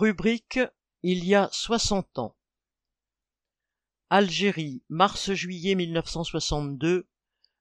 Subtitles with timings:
[0.00, 0.60] Rubrique
[1.02, 2.36] Il y a soixante ans.
[4.10, 7.08] Algérie, mars-juillet 1962.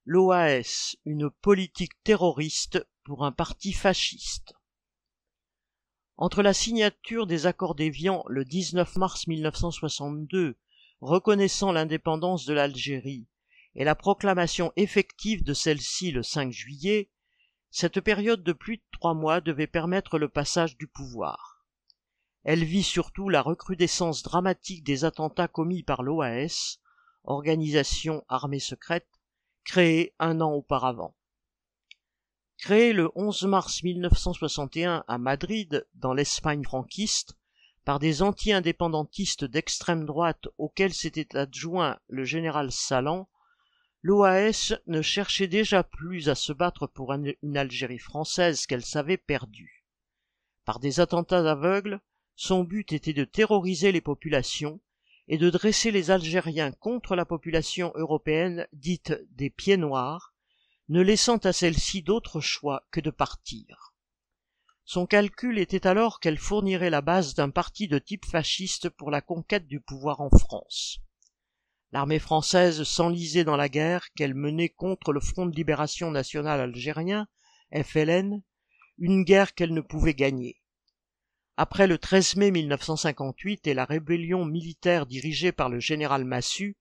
[0.05, 4.53] L'OAS, une politique terroriste pour un parti fasciste.
[6.15, 10.59] Entre la signature des accords d'Évian le 19 mars 1962,
[11.01, 13.25] reconnaissant l'indépendance de l'Algérie,
[13.73, 17.09] et la proclamation effective de celle-ci le 5 juillet,
[17.71, 21.56] cette période de plus de trois mois devait permettre le passage du pouvoir.
[22.47, 26.79] Elle vit surtout la recrudescence dramatique des attentats commis par l'OAS,
[27.25, 29.09] organisation armée secrète,
[29.65, 31.13] créée un an auparavant.
[32.57, 37.35] Créée le 11 mars 1961 à Madrid, dans l'Espagne franquiste,
[37.83, 43.27] par des anti-indépendantistes d'extrême droite auxquels s'était adjoint le général Salan,
[44.01, 49.83] l'OAS ne cherchait déjà plus à se battre pour une Algérie française qu'elle savait perdue.
[50.63, 51.99] Par des attentats aveugles,
[52.37, 54.79] son but était de terroriser les populations
[55.27, 60.35] et de dresser les Algériens contre la population européenne dite des pieds noirs,
[60.87, 63.95] ne laissant à celle-ci d'autre choix que de partir.
[64.85, 69.21] Son calcul était alors qu'elle fournirait la base d'un parti de type fasciste pour la
[69.21, 70.99] conquête du pouvoir en France.
[71.91, 77.27] L'armée française s'enlisait dans la guerre qu'elle menait contre le Front de libération nationale algérien,
[77.73, 78.43] FLN,
[78.99, 80.61] une guerre qu'elle ne pouvait gagner.
[81.59, 86.77] Après le 13 mai 1958 et la rébellion militaire dirigée par le général Massu,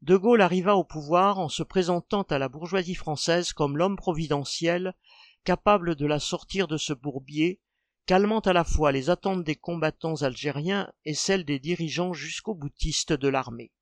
[0.00, 4.94] De Gaulle arriva au pouvoir en se présentant à la bourgeoisie française comme l'homme providentiel
[5.42, 7.58] capable de la sortir de ce bourbier,
[8.06, 13.12] calmant à la fois les attentes des combattants algériens et celles des dirigeants jusqu'aux boutistes
[13.12, 13.72] de l'armée.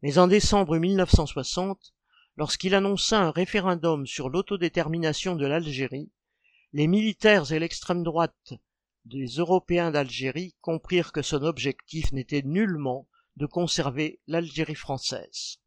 [0.00, 1.92] Mais en décembre 1960,
[2.36, 6.10] lorsqu'il annonça un référendum sur l'autodétermination de l'Algérie,
[6.72, 8.54] les militaires et l'extrême droite
[9.06, 15.58] des Européens d'Algérie comprirent que son objectif n'était nullement de conserver l'Algérie française.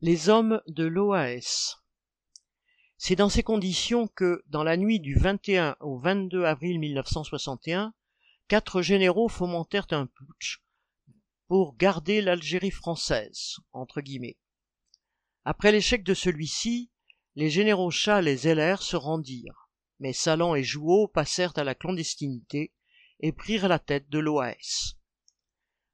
[0.00, 1.82] Les hommes de l'OAS
[2.96, 7.92] C'est dans ces conditions que, dans la nuit du 21 au 22 avril 1961,
[8.48, 10.62] quatre généraux fomentèrent un putsch
[11.48, 14.38] pour garder l'Algérie française, entre guillemets.
[15.44, 16.90] Après l'échec de celui-ci,
[17.34, 19.63] les généraux Chal et Zeller se rendirent
[20.00, 22.72] mais Salan et Jouot passèrent à la clandestinité
[23.20, 24.96] et prirent la tête de l'OAS.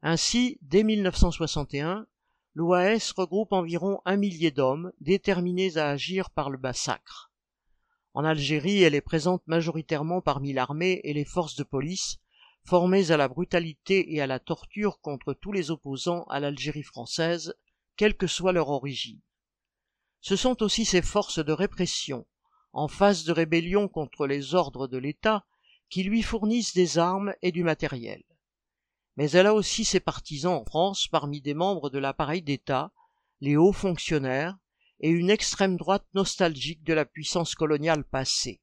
[0.03, 2.06] Ainsi, dès 1961,
[2.55, 7.31] l'OAS regroupe environ un millier d'hommes déterminés à agir par le massacre.
[8.15, 12.19] En Algérie, elle est présente majoritairement parmi l'armée et les forces de police,
[12.65, 17.55] formées à la brutalité et à la torture contre tous les opposants à l'Algérie française,
[17.97, 19.21] quelle que soit leur origine.
[20.21, 22.27] Ce sont aussi ces forces de répression,
[22.72, 25.44] en phase de rébellion contre les ordres de l'État
[25.88, 28.22] qui lui fournissent des armes et du matériel.
[29.16, 32.92] Mais elle a aussi ses partisans en France parmi des membres de l'appareil d'État,
[33.41, 34.56] les hauts fonctionnaires
[35.00, 38.60] et une extrême droite nostalgique de la puissance coloniale passée.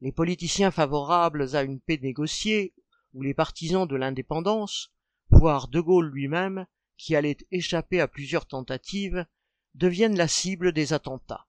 [0.00, 2.74] Les politiciens favorables à une paix négociée
[3.12, 4.90] ou les partisans de l'indépendance,
[5.30, 9.26] voire De Gaulle lui-même, qui allait échapper à plusieurs tentatives,
[9.74, 11.46] deviennent la cible des attentats.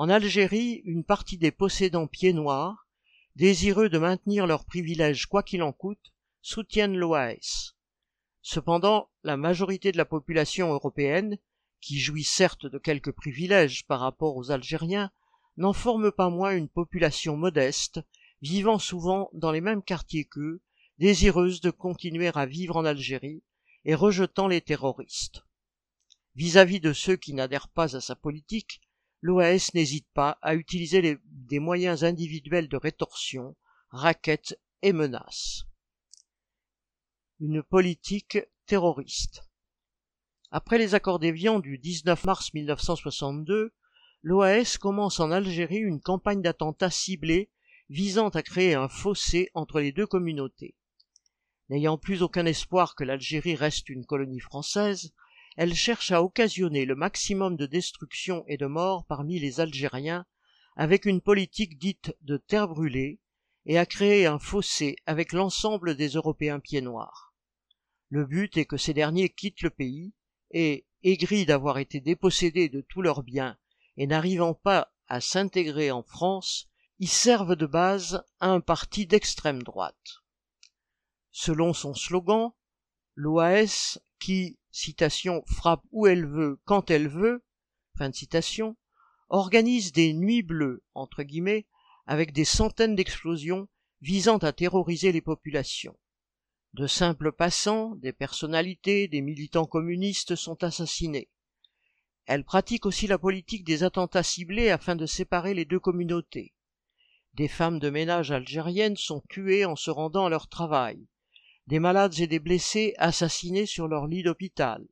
[0.00, 2.86] En Algérie, une partie des possédants pieds noirs,
[3.34, 7.74] désireux de maintenir leurs privilèges quoi qu'il en coûte, soutiennent l'OAS.
[8.40, 11.36] Cependant, la majorité de la population européenne,
[11.80, 15.10] qui jouit certes de quelques privilèges par rapport aux Algériens,
[15.56, 18.00] n'en forme pas moins une population modeste,
[18.40, 20.62] vivant souvent dans les mêmes quartiers qu'eux,
[20.98, 23.42] désireuse de continuer à vivre en Algérie
[23.84, 25.42] et rejetant les terroristes.
[26.36, 28.80] Vis-à-vis -vis de ceux qui n'adhèrent pas à sa politique,
[29.20, 33.56] l'OAS n'hésite pas à utiliser des moyens individuels de rétorsion,
[33.90, 35.64] raquettes et menaces.
[37.40, 39.48] Une politique terroriste.
[40.50, 43.74] Après les accords d'Évian du 19 mars 1962,
[44.22, 47.50] l'OAS commence en Algérie une campagne d'attentats ciblés
[47.88, 50.74] visant à créer un fossé entre les deux communautés.
[51.68, 55.12] N'ayant plus aucun espoir que l'Algérie reste une colonie française,
[55.58, 60.24] elle cherche à occasionner le maximum de destruction et de morts parmi les Algériens
[60.76, 63.18] avec une politique dite de terre brûlée
[63.66, 67.34] et à créer un fossé avec l'ensemble des Européens pieds noirs.
[68.08, 70.12] Le but est que ces derniers quittent le pays
[70.52, 73.58] et, aigris d'avoir été dépossédés de tous leurs biens
[73.96, 76.68] et n'arrivant pas à s'intégrer en France,
[77.00, 80.22] y servent de base à un parti d'extrême droite.
[81.32, 82.52] Selon son slogan,
[83.16, 87.44] l'OAS, qui, citation, frappe où elle veut, quand elle veut,
[87.96, 88.76] fin de citation,
[89.28, 91.66] organise des nuits bleues, entre guillemets,
[92.06, 93.68] avec des centaines d'explosions
[94.00, 95.98] visant à terroriser les populations.
[96.74, 101.28] De simples passants, des personnalités, des militants communistes sont assassinés.
[102.26, 106.54] Elle pratique aussi la politique des attentats ciblés afin de séparer les deux communautés.
[107.34, 111.06] Des femmes de ménage algériennes sont tuées en se rendant à leur travail.
[111.68, 114.88] Des malades et des blessés assassinés sur leur lit d'hôpital.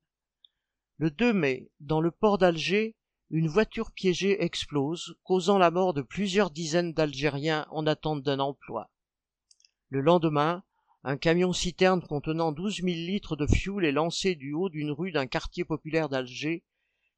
[0.98, 2.96] Le 2 mai, dans le port d'Alger,
[3.30, 8.90] une voiture piégée explose, causant la mort de plusieurs dizaines d'Algériens en attente d'un emploi.
[9.88, 10.64] Le lendemain,
[11.02, 15.12] un camion citerne contenant douze mille litres de fioul est lancé du haut d'une rue
[15.12, 16.62] d'un quartier populaire d'Alger,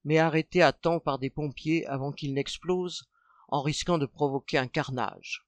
[0.05, 3.11] mais arrêté à temps par des pompiers avant qu'il n'explose,
[3.49, 5.48] en risquant de provoquer un carnage.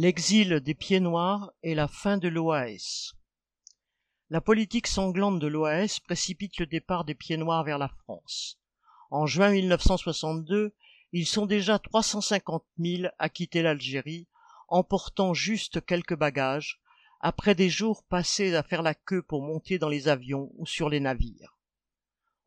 [0.00, 3.16] L'exil des pieds noirs et la fin de l'OAS.
[4.30, 8.60] La politique sanglante de l'OAS précipite le départ des pieds noirs vers la France.
[9.10, 10.72] En juin 1962,
[11.10, 14.28] ils sont déjà 350 000 à quitter l'Algérie
[14.68, 16.80] emportant juste quelques bagages,
[17.18, 20.88] après des jours passés à faire la queue pour monter dans les avions ou sur
[20.88, 21.58] les navires.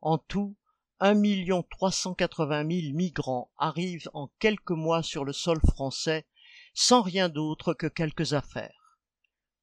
[0.00, 0.56] En tout,
[1.00, 6.24] un million trois cent quatre-vingt mille migrants arrivent en quelques mois sur le sol français
[6.74, 8.98] sans rien d'autre que quelques affaires.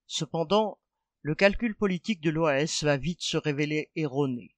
[0.07, 0.79] Cependant,
[1.21, 4.55] le calcul politique de l'OAS va vite se révéler erroné.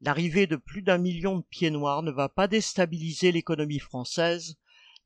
[0.00, 4.56] L'arrivée de plus d'un million de pieds noirs ne va pas déstabiliser l'économie française,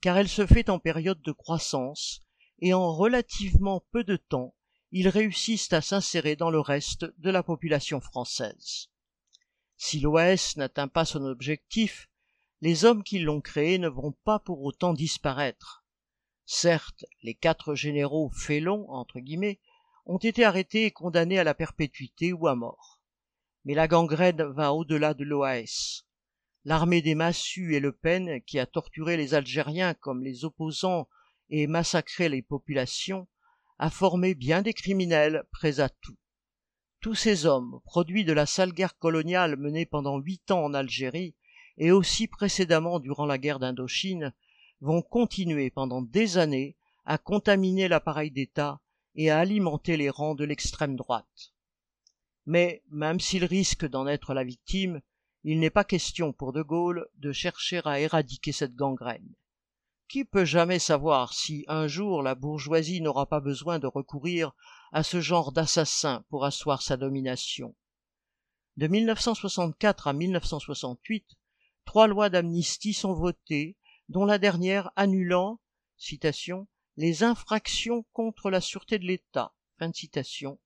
[0.01, 2.21] car elle se fait en période de croissance,
[2.61, 4.55] et en relativement peu de temps,
[4.93, 8.89] ils réussissent à s'insérer dans le reste de la population française.
[9.77, 12.09] Si l'OAS n'atteint pas son objectif,
[12.63, 15.85] les hommes qui l'ont créé ne vont pas pour autant disparaître.
[16.49, 19.59] Certes, les quatre généraux félons, entre guillemets,
[20.07, 23.01] ont été arrêtés et condamnés à la perpétuité ou à mort.
[23.65, 26.05] Mais la gangrène va au-delà de l'OAS.
[26.65, 31.09] L'armée des Massus et Le Pen, qui a torturé les Algériens comme les opposants
[31.51, 33.27] et massacré les populations,
[33.79, 36.17] a formé bien des criminels prêts à tout.
[37.01, 41.35] Tous ces hommes, produits de la sale guerre coloniale menée pendant huit ans en Algérie,
[41.77, 44.33] et aussi précédemment durant la guerre d'Indochine,
[44.81, 48.81] vont continuer pendant des années à contaminer l'appareil d'État
[49.15, 51.53] et à alimenter les rangs de l'extrême droite.
[52.45, 55.01] Mais, même s'ils risquent d'en être la victime,
[55.45, 59.35] il n'est pas question pour De Gaulle de chercher à éradiquer cette gangrène.
[60.09, 64.53] Qui peut jamais savoir si un jour la bourgeoisie n'aura pas besoin de recourir
[64.93, 67.75] à ce genre d'assassin pour asseoir sa domination?
[68.77, 71.27] De 1964 à 1968,
[71.85, 73.77] trois lois d'amnistie sont votées,
[74.09, 75.61] dont la dernière annulant,
[75.97, 80.59] citation, les infractions contre la sûreté de l'État, fin de citation,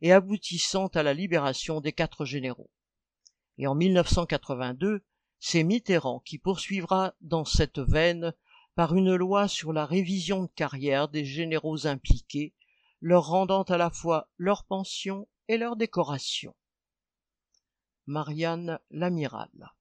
[0.00, 2.70] et aboutissant à la libération des quatre généraux.
[3.58, 5.04] Et en 1982,
[5.38, 8.34] c'est Mitterrand qui poursuivra dans cette veine
[8.74, 12.54] par une loi sur la révision de carrière des généraux impliqués,
[13.00, 16.54] leur rendant à la fois leur pension et leur décoration.
[18.06, 19.75] Marianne l'amiral